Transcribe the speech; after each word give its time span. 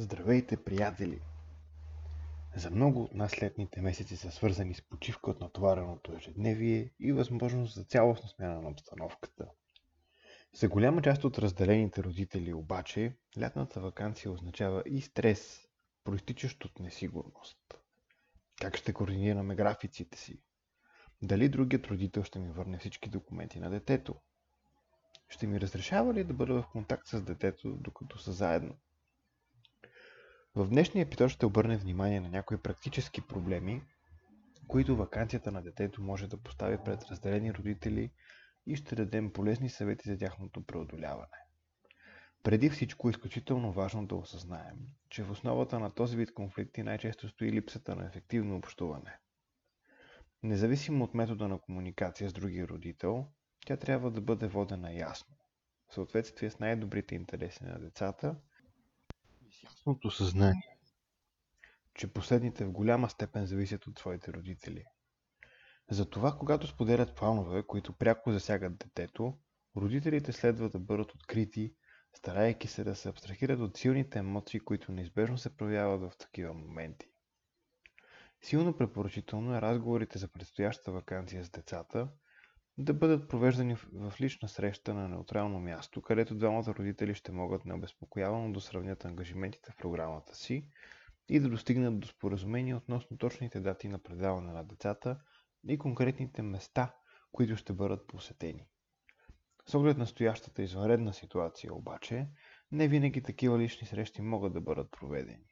Здравейте, 0.00 0.56
приятели! 0.56 1.20
За 2.56 2.70
много 2.70 3.02
от 3.02 3.14
нас 3.14 3.42
летните 3.42 3.80
месеци 3.80 4.16
са 4.16 4.30
свързани 4.30 4.74
с 4.74 4.82
почивка 4.82 5.30
от 5.30 5.40
натовареното 5.40 6.16
ежедневие 6.16 6.90
и 7.00 7.12
възможност 7.12 7.74
за 7.74 7.84
цялостна 7.84 8.28
смяна 8.28 8.62
на 8.62 8.68
обстановката. 8.68 9.46
За 10.54 10.68
голяма 10.68 11.02
част 11.02 11.24
от 11.24 11.38
разделените 11.38 12.02
родители 12.02 12.54
обаче, 12.54 13.16
лятната 13.40 13.80
вакансия 13.80 14.32
означава 14.32 14.82
и 14.86 15.00
стрес, 15.00 15.68
проистичащ 16.04 16.64
от 16.64 16.80
несигурност. 16.80 17.58
Как 18.60 18.76
ще 18.76 18.92
координираме 18.92 19.54
графиците 19.54 20.18
си? 20.18 20.42
Дали 21.22 21.48
другият 21.48 21.86
родител 21.86 22.22
ще 22.22 22.38
ми 22.38 22.50
върне 22.50 22.78
всички 22.78 23.10
документи 23.10 23.60
на 23.60 23.70
детето? 23.70 24.14
Ще 25.28 25.46
ми 25.46 25.60
разрешава 25.60 26.14
ли 26.14 26.24
да 26.24 26.34
бъда 26.34 26.62
в 26.62 26.68
контакт 26.72 27.08
с 27.08 27.22
детето, 27.22 27.76
докато 27.80 28.18
са 28.18 28.32
заедно? 28.32 28.78
В 30.54 30.68
днешния 30.68 31.02
епизод 31.02 31.30
ще 31.30 31.46
обърнем 31.46 31.78
внимание 31.78 32.20
на 32.20 32.28
някои 32.28 32.58
практически 32.58 33.20
проблеми, 33.20 33.82
които 34.68 34.96
вакансията 34.96 35.52
на 35.52 35.62
детето 35.62 36.02
може 36.02 36.28
да 36.28 36.42
постави 36.42 36.78
пред 36.84 37.02
разделени 37.02 37.54
родители 37.54 38.10
и 38.66 38.76
ще 38.76 38.94
дадем 38.94 39.32
полезни 39.32 39.68
съвети 39.68 40.08
за 40.08 40.18
тяхното 40.18 40.66
преодоляване. 40.66 41.38
Преди 42.42 42.70
всичко 42.70 43.08
е 43.08 43.10
изключително 43.10 43.72
важно 43.72 44.06
да 44.06 44.14
осъзнаем, 44.14 44.76
че 45.10 45.22
в 45.22 45.30
основата 45.30 45.78
на 45.80 45.94
този 45.94 46.16
вид 46.16 46.34
конфликти 46.34 46.82
най-често 46.82 47.28
стои 47.28 47.52
липсата 47.52 47.96
на 47.96 48.06
ефективно 48.06 48.56
общуване. 48.56 49.18
Независимо 50.42 51.04
от 51.04 51.14
метода 51.14 51.48
на 51.48 51.58
комуникация 51.58 52.30
с 52.30 52.32
другия 52.32 52.68
родител, 52.68 53.26
тя 53.66 53.76
трябва 53.76 54.10
да 54.10 54.20
бъде 54.20 54.46
водена 54.46 54.92
ясно, 54.92 55.36
в 55.88 55.94
съответствие 55.94 56.50
с 56.50 56.58
най-добрите 56.58 57.14
интереси 57.14 57.64
на 57.64 57.78
децата 57.78 58.36
ясното 59.64 60.10
съзнание, 60.10 60.78
че 61.94 62.12
последните 62.12 62.64
в 62.64 62.72
голяма 62.72 63.10
степен 63.10 63.46
зависят 63.46 63.86
от 63.86 63.98
своите 63.98 64.32
родители. 64.32 64.84
Затова, 65.90 66.36
когато 66.38 66.66
споделят 66.66 67.16
планове, 67.16 67.62
които 67.66 67.92
пряко 67.92 68.32
засягат 68.32 68.78
детето, 68.78 69.38
родителите 69.76 70.32
следва 70.32 70.68
да 70.68 70.78
бъдат 70.78 71.14
открити, 71.14 71.74
старайки 72.16 72.68
се 72.68 72.84
да 72.84 72.94
се 72.94 73.08
абстрахират 73.08 73.60
от 73.60 73.76
силните 73.76 74.18
емоции, 74.18 74.60
които 74.60 74.92
неизбежно 74.92 75.38
се 75.38 75.56
проявяват 75.56 76.12
в 76.12 76.16
такива 76.16 76.54
моменти. 76.54 77.06
Силно 78.42 78.76
препоръчително 78.76 79.54
е 79.56 79.60
разговорите 79.60 80.18
за 80.18 80.28
предстоящата 80.28 80.92
вакансия 80.92 81.44
с 81.44 81.50
децата 81.50 82.08
да 82.78 82.94
бъдат 82.94 83.28
провеждани 83.28 83.76
в 83.92 84.14
лична 84.20 84.48
среща 84.48 84.94
на 84.94 85.08
неутрално 85.08 85.60
място, 85.60 86.02
където 86.02 86.34
двамата 86.34 86.74
родители 86.78 87.14
ще 87.14 87.32
могат 87.32 87.64
необезпокоявано 87.64 88.52
да 88.52 88.60
сравнят 88.60 89.04
ангажиментите 89.04 89.72
в 89.72 89.76
програмата 89.76 90.34
си 90.34 90.68
и 91.28 91.40
да 91.40 91.48
достигнат 91.48 92.00
до 92.00 92.08
споразумение 92.08 92.74
относно 92.74 93.18
точните 93.18 93.60
дати 93.60 93.88
на 93.88 93.98
предаване 93.98 94.52
на 94.52 94.64
децата 94.64 95.20
и 95.68 95.78
конкретните 95.78 96.42
места, 96.42 96.94
които 97.32 97.56
ще 97.56 97.72
бъдат 97.72 98.06
посетени. 98.06 98.66
С 99.66 99.74
оглед 99.74 99.98
на 99.98 100.06
стоящата 100.06 100.62
извънредна 100.62 101.12
ситуация 101.12 101.74
обаче, 101.74 102.28
не 102.72 102.88
винаги 102.88 103.22
такива 103.22 103.58
лични 103.58 103.86
срещи 103.86 104.22
могат 104.22 104.52
да 104.52 104.60
бъдат 104.60 104.90
проведени. 104.90 105.46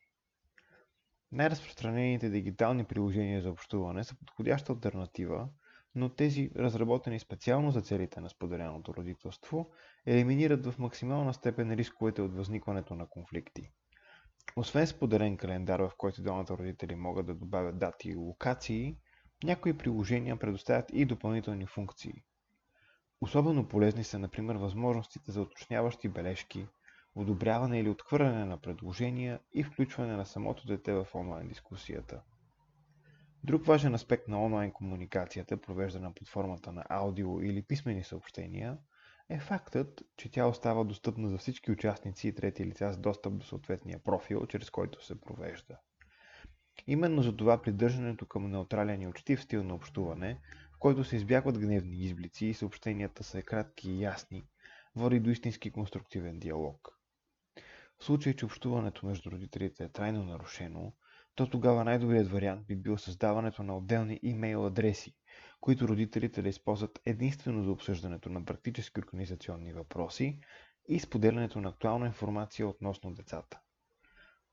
Най-разпространените 1.33 2.31
дигитални 2.31 2.85
приложения 2.85 3.43
за 3.43 3.51
общуване 3.51 4.05
са 4.05 4.19
подходяща 4.19 4.73
альтернатива, 4.73 5.49
но 5.97 6.09
тези, 6.09 6.51
разработени 6.57 7.21
специално 7.21 7.71
за 7.71 7.83
целите 7.83 8.21
на 8.21 8.31
споделеното 8.31 8.95
родителство, 8.95 9.71
елиминират 10.07 10.67
в 10.67 10.79
максимална 10.79 11.35
степен 11.35 11.73
рисковете 11.73 12.23
от 12.23 12.35
възникването 12.35 12.95
на 12.95 13.07
конфликти. 13.09 13.71
Освен 14.57 14.87
споделен 14.87 15.37
календар, 15.37 15.81
в 15.81 15.93
който 15.99 16.23
двамата 16.23 16.47
родители 16.51 16.95
могат 16.95 17.27
да 17.27 17.35
добавят 17.35 17.79
дати 17.79 18.09
и 18.09 18.15
локации, 18.15 18.97
някои 19.45 19.79
приложения 19.79 20.37
предоставят 20.37 20.91
и 20.93 21.05
допълнителни 21.05 21.67
функции. 21.67 22.23
Особено 23.21 23.69
полезни 23.69 24.05
са, 24.05 24.19
например, 24.19 24.57
възможностите 24.57 25.33
за 25.33 25.43
уточняващи 25.43 26.09
бележки, 26.09 26.67
одобряване 27.15 27.81
или 27.81 27.89
отхвърляне 27.89 28.45
на 28.45 28.57
предложения 28.61 29.41
и 29.53 29.63
включване 29.65 30.17
на 30.17 30.27
самото 30.27 30.67
дете 30.67 30.93
в 30.93 31.07
онлайн 31.15 31.49
дискусията. 31.49 32.23
Друг 33.47 33.67
важен 33.67 33.95
аспект 33.95 34.29
на 34.29 34.45
онлайн 34.45 34.71
комуникацията, 34.71 35.57
провеждана 35.57 36.15
под 36.15 36.29
формата 36.29 36.73
на 36.73 36.85
аудио 36.89 37.41
или 37.41 37.63
писмени 37.63 38.05
съобщения, 38.05 38.79
е 39.29 39.39
фактът, 39.39 40.03
че 40.17 40.31
тя 40.31 40.47
остава 40.47 40.85
достъпна 40.85 41.29
за 41.29 41.39
всички 41.39 41.71
участници 41.71 42.29
и 42.29 42.35
трети 42.35 42.67
лица 42.67 42.93
с 42.93 42.99
достъп 42.99 43.35
до 43.39 43.47
съответния 43.47 43.99
профил, 43.99 44.47
чрез 44.47 44.71
който 44.71 45.05
се 45.05 45.21
провежда. 45.21 45.79
Именно 46.87 47.23
за 47.23 47.37
това 47.37 47.63
придържането 47.63 48.27
към 48.27 48.51
неутрален 48.51 49.03
и 49.03 49.09
учтив 49.09 49.43
стил 49.43 49.65
на 49.65 49.75
общуване, 49.75 50.41
в 50.73 50.79
който 50.79 51.05
се 51.05 51.17
избягват 51.17 51.59
гневни 51.59 51.97
изблици 51.97 52.47
и 52.47 52.55
съобщенията 52.55 53.25
са 53.25 53.43
кратки 53.43 53.91
и 53.91 54.03
ясни, 54.03 54.45
води 54.97 55.21
до 55.21 55.31
истински 55.31 55.71
конструктивен 55.71 56.39
диалог. 56.39 56.99
В 57.99 58.05
случай, 58.05 58.35
че 58.35 58.45
общуването 58.45 59.07
между 59.07 59.31
родителите 59.31 59.85
е 59.85 59.89
трайно 59.89 60.25
нарушено, 60.25 60.93
то 61.37 61.47
тогава 61.47 61.85
най-добрият 61.85 62.29
вариант 62.29 62.67
би 62.67 62.77
бил 62.77 62.99
създаването 62.99 63.63
на 63.63 63.77
отделни 63.77 64.21
имейл 64.23 64.67
адреси, 64.67 65.15
които 65.61 65.89
родителите 65.89 66.43
да 66.43 66.49
използват 66.49 67.01
единствено 67.07 67.65
за 67.65 67.71
обсъждането 67.71 68.29
на 68.29 68.45
практически 68.45 69.01
организационни 69.01 69.73
въпроси 69.73 70.41
и 70.89 71.01
споделянето 71.01 71.61
на 71.61 71.69
актуална 71.69 72.07
информация 72.07 72.69
относно 72.69 73.15
децата. 73.15 73.61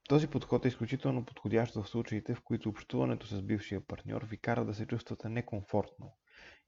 Този 0.10 0.28
подход 0.28 0.66
е 0.66 0.68
изключително 0.68 1.26
подходящ 1.26 1.76
в 1.76 1.88
случаите, 1.88 2.36
в 2.36 2.42
които 2.42 2.70
общуването 2.70 3.28
с 3.28 3.42
бившия 3.42 3.82
партньор 3.82 4.26
ви 4.26 4.38
кара 4.38 4.66
да 4.66 4.74
се 4.74 4.86
чувствате 4.88 5.30
некомфортно 5.30 6.14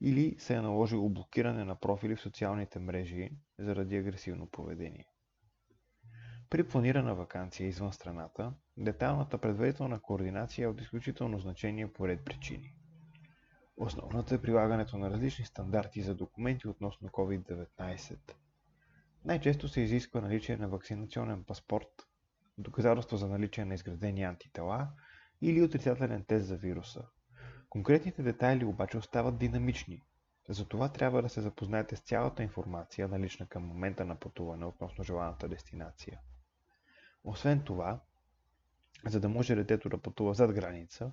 или 0.00 0.36
се 0.38 0.54
е 0.54 0.60
наложило 0.60 1.08
блокиране 1.08 1.64
на 1.64 1.74
профили 1.76 2.16
в 2.16 2.20
социалните 2.20 2.78
мрежи 2.78 3.30
заради 3.58 3.96
агресивно 3.96 4.46
поведение. 4.46 5.06
При 6.50 6.68
планирана 6.68 7.14
вакансия 7.14 7.66
извън 7.68 7.92
страната, 7.92 8.52
детайлната 8.76 9.38
предварителна 9.38 10.00
координация 10.00 10.64
е 10.64 10.68
от 10.68 10.80
изключително 10.80 11.38
значение 11.38 11.92
по 11.92 12.08
ред 12.08 12.24
причини. 12.24 12.74
Основната 13.76 14.34
е 14.34 14.42
прилагането 14.42 14.98
на 14.98 15.10
различни 15.10 15.44
стандарти 15.44 16.02
за 16.02 16.14
документи 16.14 16.68
относно 16.68 17.08
COVID-19. 17.08 18.18
Най-често 19.24 19.68
се 19.68 19.80
изисква 19.80 20.20
наличие 20.20 20.56
на 20.56 20.68
вакцинационен 20.68 21.44
паспорт, 21.44 21.88
доказателство 22.58 23.16
за 23.16 23.28
наличие 23.28 23.64
на 23.64 23.74
изградени 23.74 24.22
антитела 24.22 24.88
или 25.40 25.62
отрицателен 25.62 26.24
тест 26.24 26.46
за 26.46 26.56
вируса. 26.56 27.04
Конкретните 27.68 28.22
детайли 28.22 28.64
обаче 28.64 28.98
остават 28.98 29.38
динамични, 29.38 30.02
затова 30.48 30.88
трябва 30.88 31.22
да 31.22 31.28
се 31.28 31.40
запознаете 31.40 31.96
с 31.96 32.00
цялата 32.00 32.42
информация, 32.42 33.08
налична 33.08 33.46
към 33.46 33.66
момента 33.66 34.04
на 34.04 34.16
пътуване 34.16 34.64
относно 34.64 35.04
желаната 35.04 35.48
дестинация. 35.48 36.20
Освен 37.26 37.60
това, 37.60 38.00
за 39.06 39.20
да 39.20 39.28
може 39.28 39.54
детето 39.54 39.88
да 39.88 39.98
пътува 39.98 40.34
зад 40.34 40.52
граница, 40.52 41.12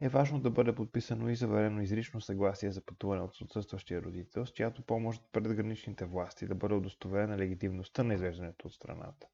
е 0.00 0.08
важно 0.08 0.40
да 0.40 0.50
бъде 0.50 0.74
подписано 0.74 1.28
и 1.28 1.36
заверено 1.36 1.80
изрично 1.82 2.20
съгласие 2.20 2.72
за 2.72 2.84
пътуване 2.84 3.22
от 3.22 3.40
отсъстващия 3.40 4.02
родител, 4.02 4.46
с 4.46 4.50
чиято 4.50 4.82
помощ 4.82 5.22
пред 5.32 5.54
граничните 5.54 6.04
власти 6.04 6.46
да 6.46 6.54
бъде 6.54 6.74
удостоверена 6.74 7.38
легитимността 7.38 8.02
на 8.02 8.14
извеждането 8.14 8.66
от 8.66 8.74
страната. 8.74 9.26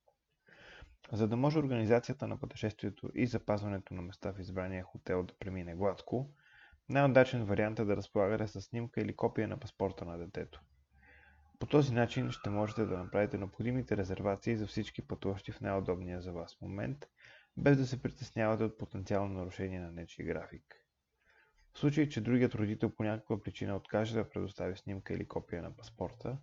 За 1.12 1.28
да 1.28 1.36
може 1.36 1.58
организацията 1.58 2.28
на 2.28 2.36
пътешествието 2.36 3.10
и 3.14 3.26
запазването 3.26 3.94
на 3.94 4.02
места 4.02 4.32
в 4.32 4.40
избрания 4.40 4.84
хотел 4.84 5.22
да 5.22 5.34
премине 5.34 5.74
гладко, 5.74 6.30
най-удачен 6.88 7.44
вариант 7.44 7.78
е 7.78 7.84
да 7.84 7.96
разполагате 7.96 8.48
с 8.48 8.60
снимка 8.60 9.00
или 9.00 9.16
копия 9.16 9.48
на 9.48 9.56
паспорта 9.56 10.04
на 10.04 10.18
детето. 10.18 10.60
По 11.60 11.66
този 11.66 11.94
начин 11.94 12.30
ще 12.30 12.50
можете 12.50 12.84
да 12.84 12.98
направите 12.98 13.38
необходимите 13.38 13.96
резервации 13.96 14.56
за 14.56 14.66
всички 14.66 15.02
пътуващи 15.02 15.52
в 15.52 15.60
най-удобния 15.60 16.20
за 16.20 16.32
вас 16.32 16.60
момент, 16.60 17.06
без 17.56 17.78
да 17.78 17.86
се 17.86 18.02
притеснявате 18.02 18.64
от 18.64 18.78
потенциално 18.78 19.34
нарушение 19.34 19.80
на 19.80 19.92
нечи 19.92 20.24
график. 20.24 20.76
В 21.74 21.78
случай, 21.78 22.08
че 22.08 22.20
другият 22.20 22.54
родител 22.54 22.90
по 22.90 23.02
някаква 23.02 23.42
причина 23.42 23.76
откаже 23.76 24.14
да 24.14 24.30
предостави 24.30 24.76
снимка 24.76 25.14
или 25.14 25.28
копия 25.28 25.62
на 25.62 25.76
паспорта, 25.76 26.38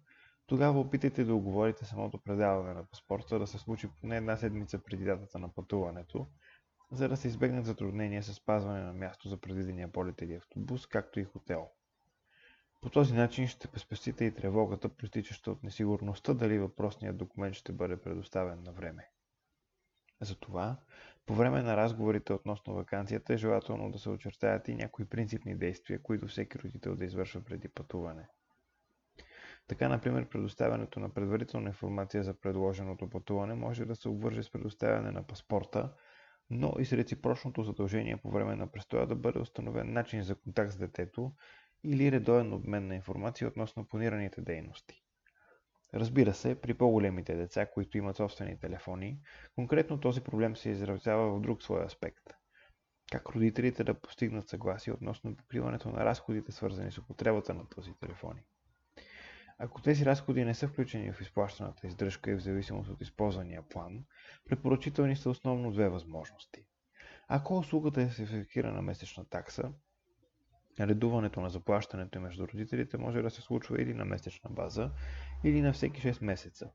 тогава 0.48 0.80
опитайте 0.80 1.24
да 1.24 1.36
оговорите 1.36 1.86
самото 1.86 2.18
предаване 2.18 2.74
на 2.74 2.86
паспорта 2.86 3.40
да 3.40 3.48
се 3.48 3.58
случи 3.58 3.90
поне 4.02 4.18
една 4.18 4.38
седмица 4.38 4.80
преди 4.84 5.06
датата 5.06 5.40
на 5.40 5.54
пътуването, 5.54 6.28
за 6.92 7.10
да 7.10 7.18
се 7.18 7.28
избегнат 7.28 7.66
затруднения 7.66 8.24
с 8.24 8.34
спазване 8.34 8.82
на 8.82 8.94
място 8.94 9.30
за 9.30 9.38
предвидения 9.38 9.92
полет 9.92 10.22
или 10.22 10.36
автобус, 10.36 10.88
както 10.88 11.20
и 11.20 11.24
хотел. 11.24 11.70
По 12.82 12.90
този 12.90 13.14
начин 13.14 13.48
ще 13.48 13.80
спестите 13.80 14.26
и 14.26 14.36
тревогата, 14.36 14.90
проистичаща 14.90 15.52
от 15.52 15.64
несигурността 15.64 16.34
дали 16.34 16.60
въпросният 16.60 17.18
документ 17.18 17.56
ще 17.56 17.72
бъде 17.72 17.98
предоставен 17.98 18.64
на 18.64 18.72
време. 18.72 19.10
Затова, 20.22 20.78
по 21.26 21.36
време 21.36 21.62
на 21.62 21.78
разговорите 21.78 22.34
относно 22.34 22.74
вакансията 22.74 23.34
е 23.34 23.38
желателно 23.38 23.92
да 23.92 24.00
се 24.00 24.10
очертаят 24.10 24.68
и 24.68 24.76
някои 24.76 25.06
принципни 25.06 25.56
действия, 25.56 26.04
които 26.04 26.28
всеки 26.28 26.60
родител 26.60 26.96
да 26.96 27.06
извършва 27.06 27.42
преди 27.42 27.68
пътуване. 27.68 28.28
Така, 29.68 29.90
например, 29.90 30.30
предоставянето 30.30 31.00
на 31.00 31.14
предварителна 31.14 31.68
информация 31.68 32.24
за 32.24 32.34
предложеното 32.34 33.10
пътуване 33.10 33.54
може 33.54 33.86
да 33.86 33.96
се 33.96 34.10
обвърже 34.10 34.44
с 34.44 34.52
предоставяне 34.52 35.12
на 35.12 35.28
паспорта, 35.28 35.94
но 36.50 36.74
и 36.80 36.86
с 36.86 36.94
реципрочното 36.94 37.64
задължение 37.64 38.18
по 38.18 38.32
време 38.32 38.56
на 38.56 38.72
престоя 38.72 39.08
да 39.08 39.16
бъде 39.16 39.40
установен 39.40 39.94
начин 39.94 40.24
за 40.24 40.36
контакт 40.36 40.72
с 40.72 40.78
детето 40.78 41.32
или 41.84 42.12
редовен 42.12 42.54
обмен 42.54 42.88
на 42.88 42.96
информация 42.96 43.48
относно 43.48 43.88
планираните 43.88 44.42
дейности. 44.42 45.04
Разбира 45.94 46.34
се, 46.34 46.62
при 46.62 46.74
по-големите 46.74 47.36
деца, 47.36 47.66
които 47.66 47.98
имат 47.98 48.16
собствени 48.16 48.60
телефони, 48.60 49.20
конкретно 49.56 50.00
този 50.00 50.22
проблем 50.22 50.56
се 50.56 50.70
изразява 50.70 51.38
в 51.38 51.42
друг 51.42 51.64
свой 51.64 51.86
аспект. 51.86 52.24
Как 53.12 53.30
родителите 53.30 53.84
да 53.84 53.94
постигнат 53.94 54.50
съгласие 54.50 54.94
относно 54.94 55.36
покриването 55.36 55.90
на 55.90 56.06
разходите, 56.06 56.52
свързани 56.52 56.92
с 56.92 56.98
употребата 56.98 57.54
на 57.54 57.70
този 57.70 57.94
телефони. 57.94 58.42
Ако 59.60 59.82
тези 59.82 60.06
разходи 60.06 60.46
не 60.46 60.54
са 60.54 60.68
включени 60.68 61.14
в 61.14 61.22
изплащаната 61.22 61.88
издръжка 61.88 62.32
и 62.32 62.36
в 62.36 62.44
зависимост 62.44 62.90
от 62.90 63.02
използвания 63.02 63.62
план, 63.62 64.04
препоръчителни 64.46 65.16
са 65.16 65.30
основно 65.30 65.72
две 65.72 65.90
възможности. 65.90 66.66
Ако 67.28 67.58
услугата 67.58 68.02
е 68.02 68.10
сертифицирана 68.10 68.82
месечна 68.82 69.26
такса, 69.30 69.72
редуването 70.80 71.42
на 71.42 71.50
заплащането 71.50 72.20
между 72.20 72.48
родителите 72.48 72.98
може 72.98 73.22
да 73.22 73.30
се 73.30 73.42
случва 73.42 73.82
или 73.82 73.94
на 73.94 74.06
месечна 74.06 74.50
база, 74.50 74.92
или 75.44 75.62
на 75.62 75.74
всеки 75.74 76.02
6 76.04 76.24
месеца. 76.24 76.70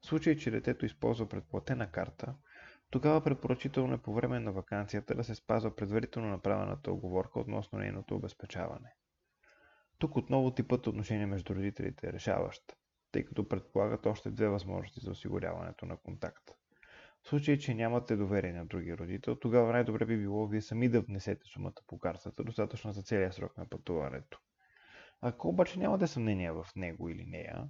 В 0.00 0.06
случай, 0.06 0.36
че 0.36 0.50
детето 0.50 0.86
използва 0.86 1.28
предплатена 1.28 1.90
карта, 1.90 2.34
тогава 2.90 3.20
препоръчително 3.20 3.94
е 3.94 3.98
по 3.98 4.14
време 4.14 4.40
на 4.40 4.52
вакансията 4.52 5.14
да 5.14 5.24
се 5.24 5.34
спазва 5.34 5.76
предварително 5.76 6.28
направената 6.28 6.92
оговорка 6.92 7.40
относно 7.40 7.78
нейното 7.78 8.14
обезпечаване. 8.16 8.94
Тук 9.98 10.16
отново 10.16 10.50
типът 10.50 10.86
отношение 10.86 11.26
между 11.26 11.54
родителите 11.54 12.08
е 12.08 12.12
решаващ, 12.12 12.62
тъй 13.12 13.24
като 13.24 13.48
предполагат 13.48 14.06
още 14.06 14.30
две 14.30 14.48
възможности 14.48 15.00
за 15.00 15.10
осигуряването 15.10 15.86
на 15.86 15.96
контакт. 15.96 16.50
В 17.24 17.28
случай, 17.28 17.58
че 17.58 17.74
нямате 17.74 18.16
доверие 18.16 18.52
на 18.52 18.66
другия 18.66 18.96
родител, 18.96 19.36
тогава 19.36 19.72
най-добре 19.72 20.06
би 20.06 20.16
било 20.16 20.46
вие 20.46 20.60
сами 20.60 20.88
да 20.88 21.00
внесете 21.00 21.46
сумата 21.46 21.82
по 21.86 21.98
картата, 21.98 22.44
достатъчно 22.44 22.92
за 22.92 23.02
целия 23.02 23.32
срок 23.32 23.56
на 23.56 23.68
пътуването. 23.68 24.38
Ако 25.20 25.48
обаче 25.48 25.78
нямате 25.78 26.06
съмнение 26.06 26.52
в 26.52 26.66
него 26.76 27.08
или 27.08 27.24
нея, 27.26 27.68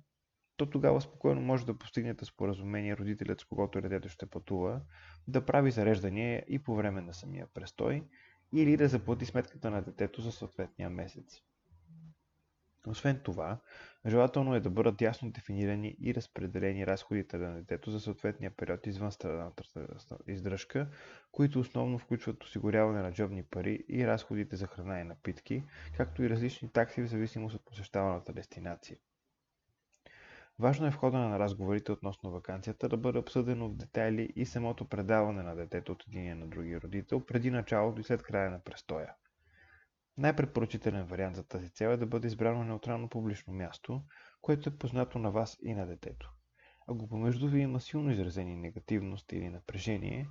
то 0.56 0.70
тогава 0.70 1.00
спокойно 1.00 1.40
може 1.40 1.66
да 1.66 1.78
постигнете 1.78 2.24
споразумение 2.24 2.96
родителят, 2.96 3.40
с 3.40 3.44
когото 3.44 3.80
детето 3.80 4.08
ще 4.08 4.26
пътува, 4.26 4.80
да 5.28 5.46
прави 5.46 5.70
зареждания 5.70 6.44
и 6.48 6.62
по 6.62 6.74
време 6.76 7.00
на 7.00 7.14
самия 7.14 7.46
престой, 7.54 8.02
или 8.54 8.76
да 8.76 8.88
заплати 8.88 9.26
сметката 9.26 9.70
на 9.70 9.82
детето 9.82 10.20
за 10.20 10.32
съответния 10.32 10.90
месец. 10.90 11.40
Освен 12.86 13.20
това, 13.24 13.58
желателно 14.06 14.54
е 14.54 14.60
да 14.60 14.70
бъдат 14.70 15.00
ясно 15.00 15.30
дефинирани 15.30 15.96
и 16.00 16.14
разпределени 16.14 16.86
разходите 16.86 17.38
на 17.38 17.54
детето 17.54 17.90
за 17.90 18.00
съответния 18.00 18.50
период 18.50 18.86
извън 18.86 19.12
страната 19.12 19.62
издръжка, 20.26 20.88
които 21.32 21.60
основно 21.60 21.98
включват 21.98 22.44
осигуряване 22.44 23.02
на 23.02 23.12
джобни 23.12 23.42
пари 23.42 23.84
и 23.88 24.06
разходите 24.06 24.56
за 24.56 24.66
храна 24.66 25.00
и 25.00 25.04
напитки, 25.04 25.62
както 25.96 26.22
и 26.22 26.30
различни 26.30 26.68
такси 26.68 27.02
в 27.02 27.08
зависимост 27.08 27.54
от 27.54 27.64
посещаваната 27.64 28.32
дестинация. 28.32 28.96
Важно 30.58 30.86
е 30.86 30.90
в 30.90 30.96
хода 30.96 31.18
на 31.18 31.38
разговорите 31.38 31.92
относно 31.92 32.30
вакансията 32.30 32.88
да 32.88 32.96
бъде 32.96 33.18
обсъдено 33.18 33.68
в 33.68 33.76
детайли 33.76 34.32
и 34.36 34.46
самото 34.46 34.88
предаване 34.88 35.42
на 35.42 35.56
детето 35.56 35.92
от 35.92 36.04
единия 36.08 36.36
на 36.36 36.46
другия 36.46 36.80
родител 36.80 37.20
преди 37.26 37.50
началото 37.50 38.00
и 38.00 38.04
след 38.04 38.22
края 38.22 38.50
на 38.50 38.60
престоя. 38.64 39.14
Най-препоръчителен 40.18 41.04
вариант 41.04 41.36
за 41.36 41.48
тази 41.48 41.70
цел 41.70 41.88
е 41.88 41.96
да 41.96 42.06
бъде 42.06 42.26
избрано 42.26 42.64
неутрално 42.64 43.08
публично 43.08 43.52
място, 43.52 44.02
което 44.40 44.68
е 44.68 44.78
познато 44.78 45.18
на 45.18 45.30
вас 45.30 45.58
и 45.62 45.74
на 45.74 45.86
детето. 45.86 46.32
Ако 46.88 47.08
помежду 47.08 47.48
ви 47.48 47.60
има 47.60 47.80
силно 47.80 48.10
изразени 48.10 48.56
негативност 48.56 49.32
или 49.32 49.48
напрежение, 49.48 50.28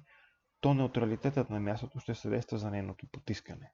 то 0.61 0.73
неутралитетът 0.73 1.49
на 1.49 1.59
мястото 1.59 1.99
ще 1.99 2.15
съдейства 2.15 2.57
за 2.57 2.71
нейното 2.71 3.07
потискане. 3.11 3.71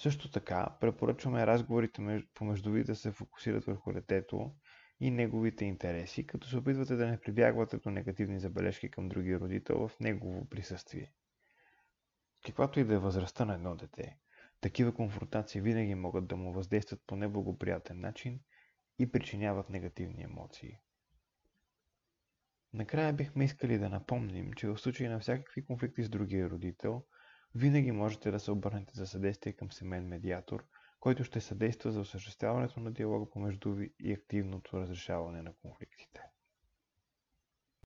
Също 0.00 0.30
така, 0.30 0.76
препоръчваме 0.80 1.46
разговорите 1.46 2.24
помежду 2.34 2.70
ви 2.70 2.84
да 2.84 2.96
се 2.96 3.12
фокусират 3.12 3.64
върху 3.64 3.92
детето 3.92 4.54
и 5.00 5.10
неговите 5.10 5.64
интереси, 5.64 6.26
като 6.26 6.48
се 6.48 6.56
опитвате 6.56 6.96
да 6.96 7.06
не 7.06 7.20
прибягвате 7.20 7.76
до 7.78 7.90
негативни 7.90 8.40
забележки 8.40 8.90
към 8.90 9.08
другия 9.08 9.40
родител 9.40 9.88
в 9.88 10.00
негово 10.00 10.48
присъствие. 10.48 11.12
Каквато 12.46 12.80
и 12.80 12.84
да 12.84 12.94
е 12.94 12.98
възрастта 12.98 13.44
на 13.44 13.54
едно 13.54 13.76
дете, 13.76 14.16
такива 14.60 14.94
конфронтации 14.94 15.60
винаги 15.60 15.94
могат 15.94 16.26
да 16.26 16.36
му 16.36 16.52
въздействат 16.52 17.00
по 17.06 17.16
неблагоприятен 17.16 18.00
начин 18.00 18.40
и 18.98 19.10
причиняват 19.10 19.70
негативни 19.70 20.22
емоции. 20.22 20.78
Накрая 22.72 23.12
бихме 23.12 23.44
искали 23.44 23.78
да 23.78 23.88
напомним, 23.88 24.52
че 24.52 24.68
в 24.68 24.78
случай 24.78 25.08
на 25.08 25.20
всякакви 25.20 25.66
конфликти 25.66 26.02
с 26.02 26.08
другия 26.08 26.50
родител, 26.50 27.04
винаги 27.54 27.92
можете 27.92 28.30
да 28.30 28.40
се 28.40 28.50
обърнете 28.50 28.92
за 28.94 29.06
съдействие 29.06 29.52
към 29.52 29.72
семейен 29.72 30.08
медиатор, 30.08 30.66
който 31.00 31.24
ще 31.24 31.40
съдейства 31.40 31.92
за 31.92 32.00
осъществяването 32.00 32.80
на 32.80 32.92
диалога 32.92 33.30
помежду 33.30 33.72
ви 33.72 33.94
и 34.00 34.12
активното 34.12 34.80
разрешаване 34.80 35.42
на 35.42 35.52
конфликтите. 35.62 36.20